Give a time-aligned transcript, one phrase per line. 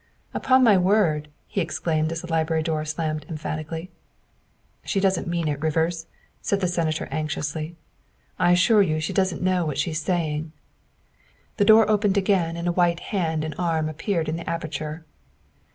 [0.33, 3.91] "Upon my word," he exclaimed as the library door slammed emphatically.
[4.83, 6.07] ''She doesn 't mean it, Rivers,
[6.41, 7.75] ''said the Senator anx iously;"
[8.39, 10.53] I assure you she doesn't know what she's saying.
[11.57, 15.05] ''The door opened again and a white hand and arm appeared in the aperture.